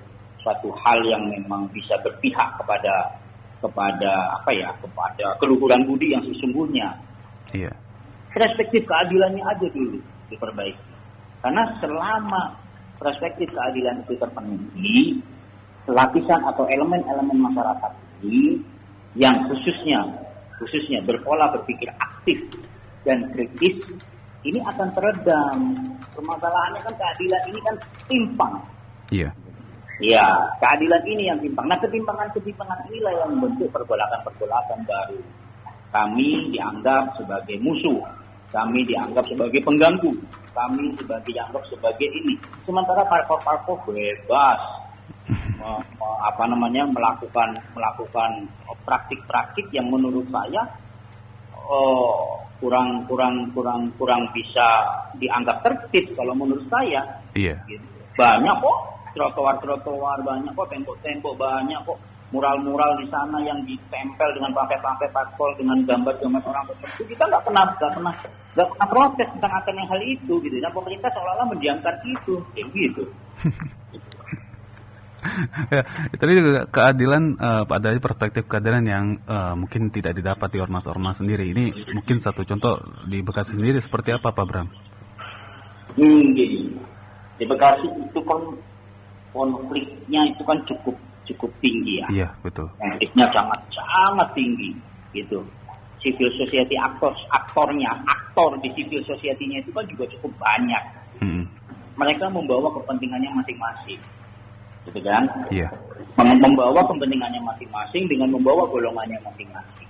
suatu 0.48 0.72
hal 0.80 1.04
yang 1.04 1.28
memang 1.28 1.68
bisa 1.76 2.00
berpihak 2.00 2.56
kepada 2.56 3.20
kepada 3.60 4.40
apa 4.40 4.56
ya 4.56 4.72
kepada 4.80 5.36
keluhuran 5.44 5.84
budi 5.84 6.16
yang 6.16 6.24
sesungguhnya. 6.24 6.88
Iya. 7.52 7.76
Perspektif 8.32 8.88
keadilannya 8.88 9.44
aja 9.44 9.68
dulu 9.76 10.00
diperbaiki. 10.32 10.88
Karena 11.44 11.68
selama 11.84 12.56
perspektif 12.96 13.52
keadilan 13.52 14.08
itu 14.08 14.16
terpenuhi, 14.16 15.20
lapisan 15.92 16.48
atau 16.48 16.64
elemen-elemen 16.64 17.44
masyarakat 17.44 17.92
ini 18.24 18.64
yang 19.20 19.36
khususnya 19.52 20.00
khususnya 20.64 21.04
berpola 21.04 21.52
berpikir 21.60 21.92
aktif 22.00 22.40
dan 23.04 23.28
kritis, 23.36 23.84
ini 24.48 24.64
akan 24.64 24.96
teredam. 24.96 25.58
Permasalahannya 26.16 26.82
kan 26.88 26.94
keadilan 26.96 27.44
ini 27.52 27.60
kan 27.68 27.76
timpang. 28.08 28.56
Iya. 29.12 29.30
Ya, 29.98 30.30
keadilan 30.62 31.02
ini 31.10 31.26
yang 31.26 31.42
timpang. 31.42 31.66
Nah, 31.66 31.78
ketimpangan-ketimpangan 31.82 32.86
inilah 32.94 33.14
yang 33.18 33.30
membentuk 33.34 33.74
pergolakan-pergolakan 33.74 34.86
baru. 34.86 35.20
Kami 35.90 36.54
dianggap 36.54 37.18
sebagai 37.18 37.58
musuh, 37.58 38.06
kami 38.54 38.86
dianggap 38.86 39.26
sebagai 39.26 39.58
pengganggu, 39.66 40.14
kami 40.54 40.94
sebagai 41.02 41.34
dianggap 41.34 41.64
sebagai 41.74 42.06
ini. 42.14 42.38
Sementara 42.62 43.02
parpol-parpol 43.10 43.82
bebas 43.90 44.62
apa 46.30 46.44
namanya 46.48 46.88
melakukan 46.88 47.58
melakukan 47.76 48.48
praktik-praktik 48.88 49.68
yang 49.76 49.92
menurut 49.92 50.24
saya 50.32 50.64
oh, 51.68 52.40
kurang 52.64 53.04
kurang 53.12 53.52
kurang 53.52 53.92
kurang 54.00 54.24
bisa 54.32 54.88
dianggap 55.18 55.66
tertib 55.66 56.14
kalau 56.14 56.38
menurut 56.38 56.66
saya. 56.70 57.02
Iya. 57.34 57.58
Gitu. 57.66 57.86
Banyak 58.16 58.56
kok 58.62 58.97
trotoar-trotoar 59.16 60.20
banyak 60.26 60.52
kok, 60.52 60.68
tembok-tembok 60.72 61.34
banyak 61.38 61.80
kok, 61.86 62.00
mural-mural 62.32 63.00
di 63.00 63.08
sana 63.08 63.40
yang 63.40 63.64
ditempel 63.64 64.30
dengan 64.36 64.52
pakai-pakai 64.52 65.08
parpol 65.16 65.56
dengan 65.56 65.80
gambar-gambar 65.88 66.44
orang 66.44 66.66
tertentu 66.76 67.02
kita 67.08 67.24
nggak 67.24 67.44
pernah 67.48 67.64
nggak 67.72 67.94
pernah 67.96 68.14
nggak 68.52 68.68
pernah 68.68 68.88
protes 68.92 69.30
tentang 69.32 69.54
akan 69.64 69.74
yang 69.80 69.88
hal 69.88 70.02
itu 70.04 70.34
gitu 70.44 70.56
dan 70.60 70.72
pemerintah 70.76 71.10
seolah-olah 71.16 71.48
mendiamkan 71.48 71.96
itu. 72.04 72.34
Kayak 72.52 72.68
gitu. 72.76 73.04
Ya, 75.74 75.84
tadi 76.16 76.40
juga 76.40 76.70
keadilan 76.70 77.36
uh, 77.42 77.66
ada 77.68 77.90
perspektif 78.00 78.48
keadilan 78.48 78.84
yang 78.86 79.06
uh, 79.28 79.60
mungkin 79.60 79.90
tidak 79.92 80.16
didapat 80.16 80.56
di 80.56 80.62
ormas-ormas 80.62 81.20
sendiri. 81.20 81.52
Ini 81.52 81.74
mungkin 81.92 82.22
satu 82.22 82.48
contoh 82.48 82.80
di 83.04 83.20
Bekasi 83.26 83.60
sendiri 83.60 83.82
seperti 83.82 84.16
apa 84.16 84.32
Pak 84.32 84.46
Bram? 84.48 84.68
Hmm, 86.00 86.32
gini. 86.32 86.80
Di 87.36 87.44
Bekasi 87.44 87.90
itu 88.08 88.20
kan 88.24 88.40
konfliknya 89.38 90.22
itu 90.26 90.42
kan 90.42 90.58
cukup 90.66 90.98
cukup 91.30 91.52
tinggi 91.62 92.02
ya. 92.02 92.08
Iya 92.10 92.30
betul. 92.42 92.66
Konfliknya 92.82 93.30
sangat 93.30 93.60
sangat 93.70 94.28
tinggi 94.34 94.74
gitu. 95.14 95.46
Civil 96.02 96.30
society 96.42 96.74
aktor 96.78 97.14
aktornya 97.30 97.94
aktor 98.10 98.58
di 98.62 98.70
civil 98.74 99.02
society-nya 99.06 99.62
itu 99.62 99.70
kan 99.70 99.86
juga 99.86 100.10
cukup 100.18 100.32
banyak. 100.42 100.84
Hmm. 101.22 101.46
Mereka 101.98 102.30
membawa 102.30 102.70
kepentingannya 102.78 103.34
masing-masing, 103.34 103.98
gitu 104.86 105.00
kan? 105.02 105.26
Iya. 105.50 105.74
Membawa 106.22 106.86
kepentingannya 106.86 107.42
masing-masing 107.42 108.06
dengan 108.06 108.30
membawa 108.38 108.70
golongannya 108.70 109.18
masing-masing. 109.26 109.90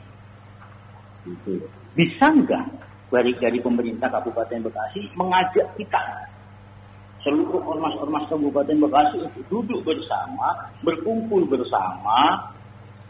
Gitu. 1.27 1.67
Bisa 1.99 2.31
nggak 2.31 2.65
dari 3.11 3.35
dari 3.35 3.59
pemerintah 3.59 4.07
Kabupaten 4.07 4.63
Bekasi 4.63 5.11
mengajak 5.19 5.67
kita 5.75 5.99
seluruh 7.27 7.59
ormas-ormas 7.59 8.23
Kabupaten 8.31 8.87
Bekasi 8.87 9.19
untuk 9.19 9.43
duduk 9.51 9.83
bersama, 9.83 10.71
berkumpul 10.79 11.43
bersama 11.43 12.39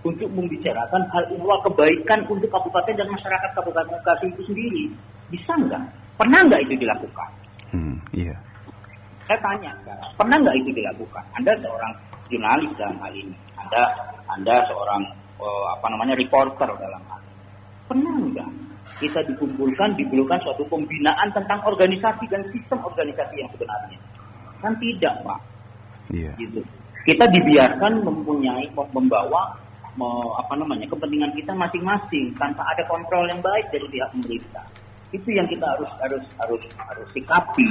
untuk 0.02 0.26
membicarakan 0.34 1.06
hal 1.14 1.24
ihwal 1.38 1.62
kebaikan 1.62 2.26
untuk 2.26 2.50
kabupaten 2.50 2.98
dan 2.98 3.06
masyarakat 3.14 3.50
Kabupaten 3.54 3.94
Bekasi 4.02 4.26
itu 4.34 4.42
sendiri. 4.50 4.84
Bisa 5.30 5.54
nggak? 5.54 5.86
Pernah 6.18 6.40
nggak 6.50 6.62
itu 6.66 6.74
dilakukan? 6.82 7.30
Hmm, 7.70 7.98
iya. 8.18 8.34
Saya 9.30 9.38
tanya, 9.38 9.70
pernah 10.18 10.38
nggak 10.42 10.58
itu 10.66 10.74
dilakukan? 10.74 11.22
Anda 11.38 11.54
seorang 11.62 11.94
jurnalis 12.34 12.72
dalam 12.82 12.98
hal 12.98 13.14
ini, 13.14 13.38
Anda 13.62 13.82
Anda 14.34 14.56
seorang 14.66 15.02
uh, 15.38 15.66
apa 15.78 15.86
namanya 15.94 16.18
reporter 16.18 16.74
dalam 16.74 17.04
hal 17.06 17.22
ini. 17.22 17.38
Pernah 17.86 18.14
nggak 18.34 18.50
kita 18.98 19.22
dikumpulkan, 19.30 19.94
dibulukan 19.94 20.42
suatu 20.42 20.66
pembinaan 20.66 21.30
tentang 21.30 21.62
organisasi 21.68 22.26
dan 22.32 22.42
sistem 22.50 22.82
organisasi 22.82 23.36
yang 23.38 23.50
sebenarnya. 23.54 24.00
Kan 24.64 24.74
tidak, 24.82 25.16
Pak. 25.22 25.40
Iya. 26.14 26.32
Gitu. 26.40 26.62
Kita 27.08 27.26
dibiarkan 27.32 28.04
mempunyai, 28.04 28.68
membawa 28.74 29.56
me, 29.98 30.08
apa 30.38 30.54
namanya 30.60 30.86
kepentingan 30.88 31.34
kita 31.34 31.52
masing-masing 31.58 32.32
tanpa 32.38 32.64
ada 32.72 32.84
kontrol 32.86 33.26
yang 33.28 33.42
baik 33.42 33.66
dari 33.74 33.88
pihak 33.90 34.10
pemerintah. 34.14 34.66
Itu 35.16 35.30
yang 35.32 35.48
kita 35.50 35.66
harus 35.66 35.90
harus 36.04 36.24
harus 36.38 36.62
harus 36.78 37.08
sikapi. 37.16 37.70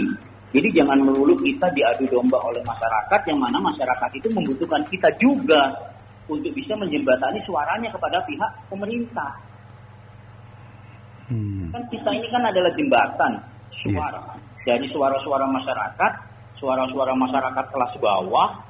Jadi 0.56 0.68
jangan 0.72 1.04
melulu 1.04 1.36
kita 1.42 1.68
diadu 1.74 2.06
domba 2.08 2.38
oleh 2.40 2.62
masyarakat 2.64 3.20
yang 3.28 3.38
mana 3.38 3.58
masyarakat 3.60 4.10
itu 4.16 4.28
membutuhkan 4.32 4.82
kita 4.88 5.10
juga 5.20 5.68
untuk 6.26 6.50
bisa 6.54 6.74
menjembatani 6.74 7.38
suaranya 7.46 7.90
kepada 7.92 8.18
pihak 8.24 8.50
pemerintah. 8.72 9.32
Hmm. 11.26 11.70
Kan 11.74 11.82
kita 11.90 12.10
ini 12.14 12.26
kan 12.30 12.42
adalah 12.46 12.70
jembatan 12.78 13.32
suara 13.82 14.22
yeah. 14.22 14.78
dari 14.78 14.86
suara-suara 14.94 15.44
masyarakat, 15.50 16.12
suara-suara 16.58 17.12
masyarakat 17.14 17.66
kelas 17.72 17.94
bawah 18.00 18.62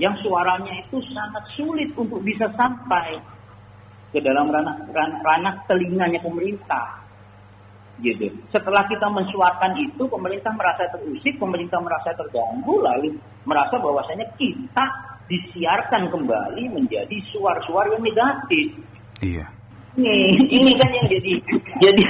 yang 0.00 0.16
suaranya 0.24 0.72
itu 0.82 0.98
sangat 1.12 1.44
sulit 1.52 1.92
untuk 1.94 2.24
bisa 2.24 2.48
sampai 2.56 3.20
ke 4.12 4.20
dalam 4.20 4.48
ranah, 4.48 4.88
ranah, 4.92 5.20
ranah 5.20 5.54
telinganya 5.68 6.20
pemerintah. 6.20 7.00
Gitu. 8.00 8.32
Setelah 8.48 8.88
kita 8.88 9.04
mensuarakan 9.12 9.76
itu, 9.78 10.02
pemerintah 10.08 10.52
merasa 10.56 10.88
terusik, 10.96 11.36
pemerintah 11.36 11.78
merasa 11.78 12.16
terganggu, 12.16 12.80
lalu 12.80 13.14
merasa 13.44 13.76
bahwasanya 13.78 14.26
kita 14.40 14.84
disiarkan 15.28 16.08
kembali 16.08 16.72
menjadi 16.72 17.16
suara-suara 17.30 17.94
yang 17.94 18.04
negatif. 18.04 18.66
Iya 19.22 19.46
ini 19.96 20.48
ini 20.48 20.72
kan 20.80 20.88
yang 20.88 21.06
jadi 21.08 21.32
jadi 21.84 22.04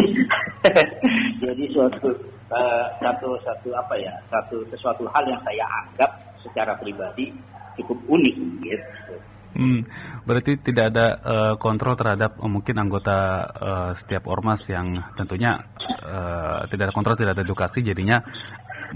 jadi 1.42 1.64
suatu 1.74 2.14
uh, 2.52 2.84
satu 3.00 3.40
satu 3.40 3.68
apa 3.72 3.94
ya 3.96 4.12
satu 4.28 4.60
sesuatu 4.68 5.08
hal 5.08 5.24
yang 5.24 5.40
saya 5.42 5.64
anggap 5.64 6.10
secara 6.44 6.76
pribadi 6.76 7.32
cukup 7.80 7.98
unik 8.08 8.36
gitu. 8.60 9.14
Hmm, 9.52 9.84
berarti 10.24 10.56
tidak 10.64 10.96
ada 10.96 11.06
uh, 11.20 11.54
kontrol 11.60 11.92
terhadap 11.92 12.40
uh, 12.40 12.48
mungkin 12.48 12.72
anggota 12.80 13.44
uh, 13.52 13.90
setiap 13.92 14.24
ormas 14.32 14.64
yang 14.72 14.96
tentunya 15.12 15.60
uh, 16.08 16.64
tidak 16.72 16.88
ada 16.88 16.94
kontrol, 16.96 17.20
tidak 17.20 17.36
ada 17.36 17.44
edukasi, 17.44 17.84
jadinya 17.84 18.24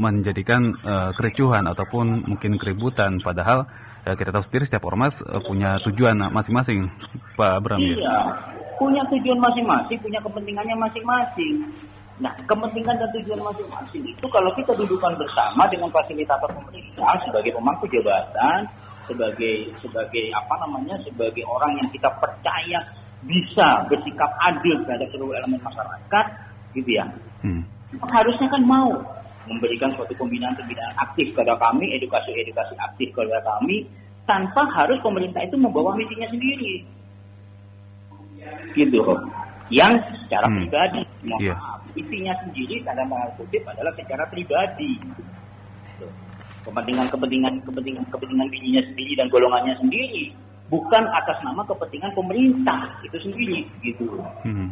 menjadikan 0.00 0.72
uh, 0.80 1.12
kericuhan 1.12 1.68
ataupun 1.68 2.25
mungkin 2.25 2.56
keributan. 2.56 3.20
Padahal 3.20 3.68
uh, 4.08 4.14
kita 4.16 4.32
tahu 4.32 4.44
sendiri 4.44 4.64
setiap 4.64 4.88
ormas 4.88 5.20
uh, 5.20 5.44
punya 5.44 5.76
tujuan 5.84 6.32
masing-masing, 6.32 6.88
Pak 7.36 7.60
Abram. 7.60 7.76
Ya? 7.76 7.92
Iya, 7.92 8.00
ya? 8.00 8.16
punya 8.80 9.02
tujuan 9.12 9.36
masing-masing, 9.40 9.98
punya 10.00 10.20
kepentingannya 10.25 10.76
masing-masing. 10.80 11.52
Nah, 12.16 12.32
kepentingan 12.49 12.96
dan 12.96 13.08
tujuan 13.12 13.44
masing-masing 13.44 14.02
itu 14.08 14.26
kalau 14.32 14.49
kita 14.56 14.73
dudukkan 14.73 15.12
bersama 15.20 15.68
dengan 15.68 15.92
fasilitator 15.92 16.49
pemerintah 16.49 17.12
sebagai 17.28 17.52
pemangku 17.52 17.85
jabatan, 17.92 18.64
sebagai 19.04 19.68
sebagai 19.85 20.32
apa 20.32 20.54
namanya, 20.64 20.96
sebagai 21.04 21.44
orang 21.44 21.76
yang 21.76 21.88
kita 21.92 22.08
percaya 22.16 22.80
bisa 23.28 23.85
bersikap 23.92 24.32
adil 24.49 24.80
terhadap 24.88 25.08
seluruh 25.12 25.37
elemen 25.37 25.61
masyarakat, 25.61 26.26
gitu 26.73 26.90
ya. 26.96 27.04
Hmm. 27.44 27.62
Harusnya 28.08 28.49
kan 28.49 28.62
mau 28.64 28.96
memberikan 29.44 29.92
suatu 29.94 30.16
pembinaan-pembinaan 30.16 30.96
aktif 30.96 31.37
kepada 31.37 31.54
kami, 31.61 32.00
edukasi-edukasi 32.00 32.75
aktif 32.80 33.12
kepada 33.12 33.44
kami, 33.44 33.85
tanpa 34.25 34.64
harus 34.73 34.99
pemerintah 35.04 35.44
itu 35.44 35.54
membawa 35.61 35.92
misinya 35.94 36.26
sendiri 36.32 36.82
gitu 38.75 39.00
yang 39.73 39.99
secara 40.26 40.46
hmm. 40.46 40.56
pribadi 40.62 41.02
mohon 41.26 41.42
yeah. 41.42 41.58
Isinya 41.96 42.34
sendiri 42.44 42.84
dalam 42.84 43.08
tanda 43.08 43.32
kutip 43.40 43.64
adalah 43.64 43.92
secara 43.96 44.24
pribadi 44.28 45.00
kepentingan 46.62 47.06
kepentingan 47.08 47.54
kepentingan 47.62 48.04
kepentingan 48.10 48.48
dirinya 48.50 48.82
sendiri 48.92 49.12
dan 49.16 49.26
golongannya 49.32 49.74
sendiri 49.80 50.34
bukan 50.66 51.04
atas 51.14 51.38
nama 51.46 51.62
kepentingan 51.62 52.10
pemerintah 52.12 52.80
itu 53.06 53.16
sendiri 53.22 53.58
gitu 53.86 54.18
hmm. 54.44 54.70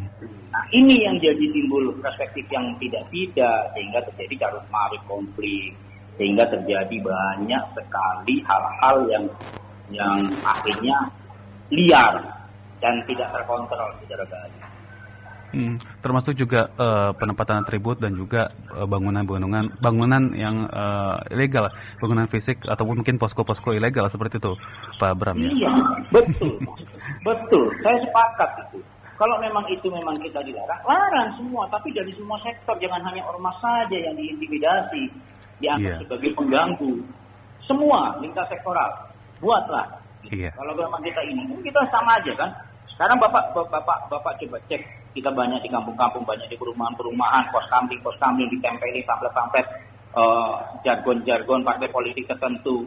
nah 0.50 0.64
ini 0.74 1.06
yang 1.06 1.16
jadi 1.22 1.44
timbul 1.54 1.94
perspektif 2.02 2.44
yang 2.50 2.66
tidak 2.82 3.06
tidak 3.14 3.58
sehingga 3.72 3.98
terjadi 4.10 4.34
carut 4.46 4.64
marut 4.74 5.02
konflik 5.06 5.72
sehingga 6.18 6.46
terjadi 6.50 6.96
banyak 7.02 7.62
sekali 7.74 8.42
hal-hal 8.46 8.96
yang 9.10 9.24
yang 9.90 10.18
akhirnya 10.42 10.96
liar 11.70 12.14
dan 12.78 13.00
tidak 13.08 13.32
terkontrol 13.32 13.90
secara 14.04 14.24
baik. 14.28 14.73
Hmm, 15.54 15.78
termasuk 16.02 16.34
juga 16.34 16.66
uh, 16.74 17.14
penempatan 17.14 17.62
atribut 17.62 18.02
dan 18.02 18.18
juga 18.18 18.50
uh, 18.74 18.82
bangunan-bangunan 18.90 19.78
bangunan 19.78 20.34
yang 20.34 20.66
uh, 20.66 21.22
ilegal, 21.30 21.70
bangunan 22.02 22.26
fisik 22.26 22.66
ataupun 22.66 22.98
mungkin 22.98 23.22
posko-posko 23.22 23.70
ilegal 23.70 24.10
seperti 24.10 24.42
itu, 24.42 24.58
Pak 24.98 25.14
Bram 25.14 25.38
ya. 25.38 25.46
Iya, 25.54 25.72
betul, 26.10 26.58
betul. 27.22 27.64
Saya 27.86 28.02
sepakat 28.02 28.50
itu. 28.66 28.82
Kalau 29.14 29.38
memang 29.38 29.62
itu 29.70 29.86
memang 29.86 30.18
kita 30.18 30.42
dilarang, 30.42 30.82
larang 30.82 31.30
semua. 31.38 31.70
Tapi 31.70 31.94
dari 31.94 32.10
semua 32.18 32.34
sektor, 32.42 32.74
jangan 32.82 32.98
hanya 33.06 33.22
ormas 33.22 33.54
saja 33.62 33.94
yang 33.94 34.18
diintimidasi, 34.18 35.06
dianggap 35.62 35.86
yeah. 35.94 36.00
sebagai 36.02 36.34
pengganggu. 36.34 36.98
Semua 37.62 38.18
lintas 38.18 38.50
sektoral, 38.50 38.90
buatlah. 39.38 39.86
Iya. 40.26 40.50
Kalau 40.58 40.74
memang 40.74 40.98
kita 41.06 41.22
ini, 41.30 41.46
kita 41.62 41.84
sama 41.92 42.16
aja 42.16 42.32
kan 42.32 42.48
Sekarang 42.88 43.20
bapak 43.20 43.52
bapak 43.52 44.08
bapak 44.08 44.32
coba 44.40 44.56
cek 44.72 45.03
kita 45.14 45.30
banyak 45.30 45.62
di 45.62 45.70
kampung-kampung, 45.70 46.26
banyak 46.26 46.50
di 46.50 46.58
perumahan-perumahan, 46.58 47.54
pos 47.54 47.64
kambing, 47.70 48.02
pos 48.02 48.18
kambing 48.18 48.50
ditempeli 48.50 49.06
pamflet-pamflet 49.06 49.66
uh, 50.18 50.58
jargon-jargon 50.82 51.62
partai 51.62 51.86
politik 51.88 52.26
tertentu, 52.26 52.82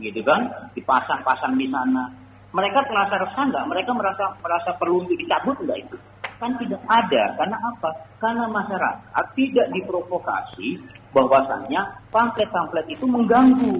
gitu 0.00 0.20
kan? 0.24 0.72
Dipasang-pasang 0.72 1.54
di 1.60 1.68
sana. 1.68 2.08
Mereka 2.56 2.88
merasa 2.88 3.20
resah 3.20 3.44
nggak? 3.52 3.64
Mereka 3.68 3.90
merasa 3.92 4.24
merasa 4.40 4.72
perlu 4.80 5.04
untuk 5.04 5.20
dicabut 5.20 5.56
nggak 5.60 5.78
itu? 5.84 5.96
Kan 6.40 6.56
tidak 6.56 6.80
ada. 6.88 7.22
Karena 7.36 7.56
apa? 7.60 7.90
Karena 8.16 8.44
masyarakat 8.48 9.26
tidak 9.36 9.66
diprovokasi 9.76 10.80
bahwasannya 11.12 11.80
pamflet-pamflet 12.08 12.88
itu 12.88 13.04
mengganggu. 13.04 13.76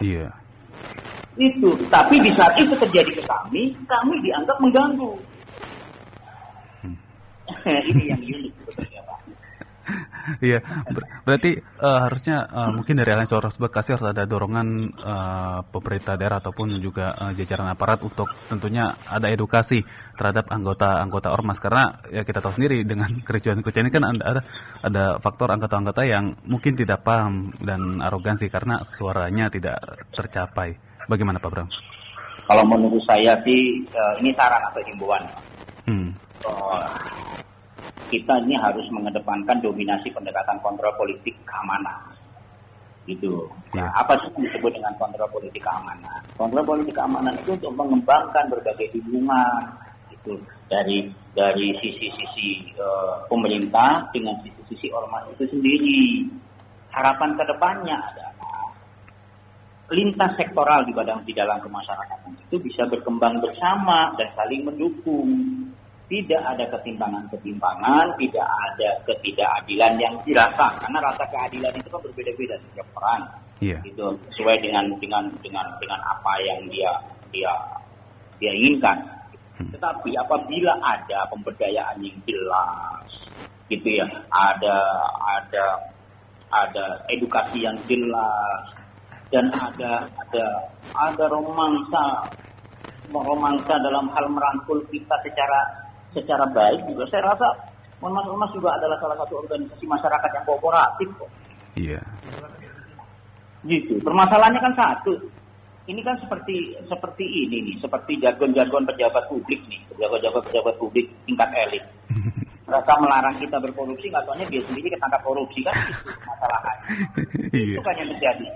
Iya. 0.00 0.32
Itu. 1.36 1.76
Tapi 1.92 2.24
di 2.24 2.32
saat 2.32 2.56
itu 2.56 2.72
terjadi 2.80 3.12
ke 3.12 3.22
kami, 3.28 3.76
kami 3.84 4.14
dianggap 4.24 4.56
mengganggu. 4.56 5.35
Ini 7.66 8.04
yang 8.10 8.20
unik 8.20 8.52
sebetulnya 8.62 9.00
Pak. 9.06 9.18
Iya, 10.42 10.58
ber 10.90 11.02
berarti 11.22 11.62
uh, 11.78 12.10
harusnya 12.10 12.50
uh, 12.50 12.70
mungkin 12.74 12.98
dari 12.98 13.14
Aliansi 13.14 13.34
Ormas 13.38 13.58
Bekasi 13.62 13.94
harus 13.94 14.06
ada 14.10 14.26
dorongan 14.26 14.90
uh, 14.98 15.60
pemerintah 15.70 16.18
daerah 16.18 16.42
ataupun 16.42 16.82
juga 16.82 17.14
uh, 17.14 17.30
jajaran 17.30 17.70
aparat 17.70 18.02
untuk 18.02 18.26
tentunya 18.50 18.90
ada 19.06 19.30
edukasi 19.30 19.86
terhadap 20.18 20.50
anggota-anggota 20.50 21.30
ormas 21.30 21.62
karena 21.62 22.02
ya 22.10 22.26
kita 22.26 22.42
tahu 22.42 22.58
sendiri 22.58 22.82
dengan 22.82 23.10
kericuan-kericuan 23.26 23.86
ini 23.86 23.92
kan 23.94 24.04
ada 24.10 24.42
ada 24.82 25.04
faktor 25.22 25.54
anggota-anggota 25.54 26.02
yang 26.02 26.34
mungkin 26.42 26.74
tidak 26.74 27.06
paham 27.06 27.54
dan 27.62 28.02
arogansi 28.02 28.50
karena 28.50 28.82
suaranya 28.82 29.46
tidak 29.46 29.78
tercapai. 30.10 30.74
Bagaimana 31.06 31.38
Pak 31.38 31.50
Bram? 31.54 31.70
Kalau 32.46 32.62
menurut 32.66 33.02
saya 33.06 33.34
sih 33.46 33.86
uh, 33.94 34.14
ini 34.18 34.34
saran 34.34 34.62
atau 34.62 34.82
himbauan. 34.82 35.22
Hmm. 35.86 36.10
Uh, 36.42 36.82
kita 38.10 38.38
ini 38.46 38.54
harus 38.58 38.86
mengedepankan 38.90 39.58
dominasi 39.62 40.10
pendekatan 40.14 40.58
kontrol 40.62 40.94
politik 40.98 41.34
keamanan. 41.46 42.14
Gitu. 43.06 43.46
Nah, 43.74 43.86
apa 43.94 44.18
sih 44.18 44.34
yang 44.34 44.50
disebut 44.50 44.74
dengan 44.74 44.94
kontrol 44.98 45.30
politik 45.30 45.62
keamanan? 45.62 46.22
Kontrol 46.34 46.66
politik 46.66 46.94
keamanan 46.94 47.38
itu 47.38 47.54
untuk 47.54 47.72
mengembangkan 47.78 48.50
berbagai 48.50 48.98
hubungan 48.98 49.62
itu 50.10 50.34
dari 50.66 51.06
dari 51.30 51.70
sisi-sisi 51.78 52.74
uh, 52.82 53.22
pemerintah 53.30 54.10
dengan 54.10 54.34
sisi-sisi 54.42 54.90
ormas 54.90 55.22
itu 55.38 55.46
sendiri. 55.54 56.26
Harapan 56.90 57.36
ke 57.38 57.44
depannya 57.46 57.94
adalah 57.94 58.34
lintas 59.94 60.32
sektoral 60.34 60.82
di 60.82 60.90
badan 60.90 61.22
di 61.22 61.30
dalam 61.30 61.62
kemasyarakatan 61.62 62.34
itu 62.46 62.56
bisa 62.58 62.82
berkembang 62.90 63.38
bersama 63.38 64.10
dan 64.18 64.34
saling 64.34 64.66
mendukung 64.66 65.30
tidak 66.06 66.38
ada 66.38 66.64
ketimpangan-ketimpangan, 66.70 68.14
tidak 68.14 68.46
ada 68.46 68.88
ketidakadilan 69.10 69.92
yang 69.98 70.14
dirasa 70.22 70.70
karena 70.78 70.98
rasa 71.02 71.24
keadilan 71.26 71.74
itu 71.74 71.88
kan 71.90 72.00
berbeda-beda 72.06 72.54
setiap 72.62 72.86
orang. 73.02 73.22
Yeah. 73.58 73.80
Gitu 73.82 74.06
sesuai 74.30 74.62
dengan 74.62 74.86
dengan 75.02 75.26
dengan 75.42 75.66
dengan 75.82 76.00
apa 76.06 76.32
yang 76.46 76.60
dia 76.70 76.92
dia 77.34 77.52
dia 78.38 78.52
inginkan. 78.54 79.02
Hmm. 79.56 79.72
Tetapi 79.72 80.14
apabila 80.20 80.76
ada 80.84 81.26
pemberdayaan 81.32 81.98
yang 82.04 82.18
jelas, 82.28 83.08
gitu 83.66 83.98
ya, 83.98 84.06
ada 84.30 84.76
ada 85.24 85.66
ada 86.52 86.84
edukasi 87.10 87.66
yang 87.66 87.74
jelas 87.90 88.62
dan 89.34 89.50
ada 89.50 90.06
ada 90.06 90.46
ada 90.94 91.24
romansa 91.26 92.30
romansa 93.10 93.74
dalam 93.82 94.06
hal 94.14 94.26
merangkul 94.30 94.78
kita 94.92 95.14
secara 95.26 95.85
secara 96.16 96.48
baik 96.48 96.88
juga 96.88 97.04
saya 97.12 97.28
rasa 97.28 97.48
Ormas-ormas 97.96 98.52
juga 98.52 98.76
adalah 98.76 99.00
salah 99.00 99.16
satu 99.24 99.40
organisasi 99.40 99.84
masyarakat 99.88 100.30
yang 100.36 100.44
kooperatif 100.44 101.08
kok. 101.16 101.30
Iya. 101.80 102.00
Gitu. 103.64 103.96
Permasalahannya 104.04 104.60
kan 104.60 104.74
satu. 104.76 105.16
Ini 105.86 106.02
kan 106.02 106.18
seperti 106.18 106.76
seperti 106.90 107.24
ini 107.24 107.62
nih, 107.62 107.76
seperti 107.78 108.18
jargon-jargon 108.18 108.84
pejabat 108.90 109.30
publik 109.30 109.62
nih, 109.70 109.78
pejabat-pejabat 109.94 110.42
pejabat 110.50 110.74
publik 110.82 111.06
tingkat 111.24 111.46
elit. 111.54 111.84
Mereka 112.66 112.92
melarang 112.98 113.36
kita 113.38 113.56
berkorupsi, 113.62 114.10
nggak 114.10 114.26
tahunya 114.26 114.46
dia 114.50 114.62
sendiri 114.66 114.90
ketangkap 114.90 115.22
korupsi 115.22 115.62
kan 115.62 115.74
itu 115.78 115.94
masalahnya. 116.26 116.74
Iya. 117.56 117.78
Itu 117.78 117.82
kan 117.86 117.94
yang 117.96 118.10
terjadi. 118.18 118.46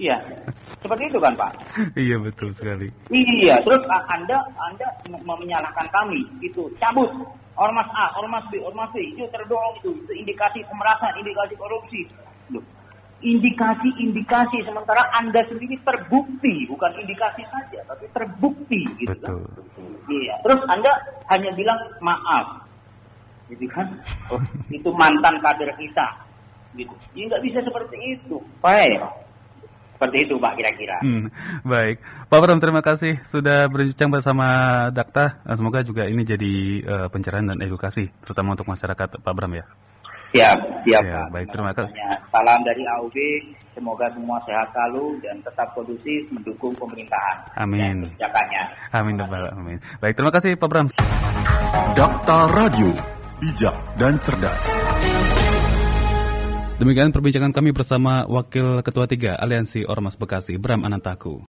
Iya, 0.00 0.16
seperti 0.80 1.12
itu 1.12 1.18
kan 1.20 1.36
Pak? 1.36 1.52
iya 2.08 2.16
betul 2.16 2.48
sekali. 2.56 2.88
Iya, 3.12 3.60
terus 3.60 3.84
Anda 4.08 4.40
Anda 4.56 4.88
menyalahkan 5.12 5.92
kami 5.92 6.24
itu 6.40 6.72
cabut 6.80 7.12
ormas 7.60 7.88
A, 7.92 8.16
ormas 8.16 8.48
B, 8.48 8.56
ormas 8.64 8.88
C 8.96 9.04
itu 9.04 9.28
terdorong 9.28 9.76
itu 9.84 9.92
itu 9.92 10.12
indikasi 10.24 10.64
pemerasan, 10.64 11.12
indikasi 11.20 11.52
korupsi. 11.60 12.08
Loh, 12.48 12.64
indikasi-indikasi 13.20 14.64
sementara 14.64 15.04
Anda 15.12 15.44
sendiri 15.44 15.76
terbukti 15.84 16.64
bukan 16.72 16.96
indikasi 17.04 17.44
saja 17.52 17.84
tapi 17.84 18.08
terbukti 18.16 18.80
gitu 18.96 19.12
kan? 19.20 19.36
Betul. 19.36 19.68
kan. 19.76 19.84
Iya, 20.08 20.34
terus 20.40 20.60
Anda 20.72 20.92
hanya 21.28 21.52
bilang 21.52 21.76
maaf. 22.00 22.64
Gitu 23.52 23.68
kan? 23.68 23.84
Oh, 24.32 24.40
itu 24.72 24.88
mantan 24.96 25.36
kader 25.44 25.76
kita. 25.76 26.08
Gitu. 26.72 26.94
Ya 27.12 27.28
nggak 27.28 27.42
bisa 27.44 27.58
seperti 27.60 27.96
itu. 28.16 28.40
Baik. 28.64 29.04
Seperti 30.00 30.24
itu 30.24 30.40
Pak 30.40 30.56
kira-kira. 30.56 30.96
Hmm, 31.04 31.28
baik. 31.60 32.00
Pak 32.32 32.40
Bram 32.40 32.56
terima 32.56 32.80
kasih 32.80 33.20
sudah 33.20 33.68
berbincang 33.68 34.08
bersama 34.08 34.48
Dakta. 34.88 35.44
Eh, 35.44 35.52
semoga 35.60 35.84
juga 35.84 36.08
ini 36.08 36.24
jadi 36.24 36.80
uh, 36.88 37.08
pencerahan 37.12 37.52
dan 37.52 37.60
edukasi 37.60 38.08
terutama 38.24 38.56
untuk 38.56 38.64
masyarakat 38.64 39.20
Pak 39.20 39.34
Bram 39.36 39.52
ya. 39.52 39.68
Siap, 40.32 40.58
siap 40.88 41.02
ya, 41.04 41.28
Pak. 41.28 41.36
Baik, 41.36 41.48
terima 41.52 41.76
kasih. 41.76 41.92
Salam 42.32 42.64
dari 42.64 42.80
AUB, 42.88 43.16
semoga 43.76 44.08
semua 44.16 44.40
sehat 44.48 44.72
selalu 44.72 45.20
dan 45.20 45.36
tetap 45.44 45.68
kondusif 45.76 46.32
mendukung 46.32 46.72
pemerintahan. 46.80 47.36
Amin. 47.60 48.08
Amin, 48.96 49.14
Pak. 49.20 49.52
Amin. 49.52 49.76
Baik, 50.00 50.16
terima 50.16 50.32
kasih 50.32 50.56
Pak 50.56 50.68
Bram. 50.72 50.88
Dakta 51.92 52.48
Radio, 52.56 52.88
bijak 53.36 53.76
dan 54.00 54.16
cerdas. 54.24 54.64
Demikian 56.80 57.12
perbincangan 57.12 57.52
kami 57.52 57.76
bersama 57.76 58.24
Wakil 58.24 58.80
Ketua 58.80 59.04
3 59.04 59.36
Aliansi 59.36 59.84
Ormas 59.84 60.16
Bekasi, 60.16 60.56
Bram 60.56 60.80
Anantaku. 60.88 61.44